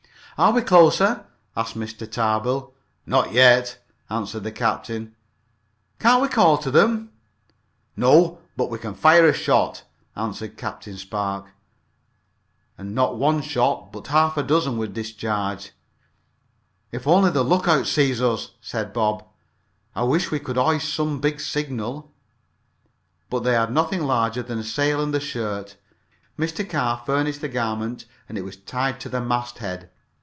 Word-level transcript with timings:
"Are 0.37 0.53
we 0.53 0.63
closer?" 0.63 1.27
asked 1.55 1.75
Mr. 1.77 2.11
Tarbill. 2.11 2.73
"Not 3.05 3.31
yet!" 3.31 3.77
answered 4.09 4.43
the 4.43 4.51
captain. 4.51 5.15
"Can't 5.99 6.19
we 6.19 6.27
call 6.29 6.57
to 6.57 6.71
them?" 6.71 7.11
"No 7.95 8.39
but 8.57 8.71
we 8.71 8.79
can 8.79 8.95
fire 8.95 9.27
a 9.27 9.33
shot," 9.33 9.83
answered 10.15 10.57
Captain 10.57 10.97
Spark, 10.97 11.45
and 12.75 12.95
not 12.95 13.17
one 13.19 13.43
shot 13.43 13.91
but 13.91 14.07
half 14.07 14.35
a 14.35 14.41
dozen 14.41 14.79
were 14.79 14.87
discharged. 14.87 15.73
"If 16.91 17.05
only 17.07 17.29
the 17.29 17.43
lookout 17.43 17.85
sees 17.85 18.19
us," 18.19 18.53
said 18.61 18.93
Bob. 18.93 19.23
"I 19.93 20.01
wish 20.05 20.31
we 20.31 20.39
could 20.39 20.57
hoist 20.57 20.91
some 20.91 21.19
big 21.21 21.39
signal." 21.39 22.11
But 23.29 23.41
they 23.43 23.53
had 23.53 23.71
nothing 23.71 24.07
larger 24.07 24.41
than 24.41 24.57
the 24.57 24.63
sail 24.63 25.03
and 25.03 25.13
a 25.13 25.19
shirt. 25.19 25.75
Mr. 26.39 26.67
Carr 26.67 27.03
furnished 27.05 27.41
the 27.41 27.47
garment 27.47 28.05
and 28.27 28.39
it 28.39 28.45
was 28.45 28.57
tied 28.57 28.99
to 29.01 29.09
the 29.09 29.21
masthead. 29.21 29.91